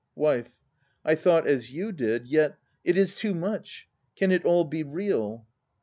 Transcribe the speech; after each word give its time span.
WIFE. 0.15 0.49
I 1.05 1.13
thought 1.13 1.45
as 1.45 1.71
you 1.71 1.91
did, 1.91 2.25
yet... 2.25 2.57
It 2.83 2.97
is 2.97 3.13
too 3.13 3.35
much! 3.35 3.87
Can 4.15 4.31
it 4.31 4.43
all 4.45 4.63
be 4.63 4.81
real? 4.81 5.45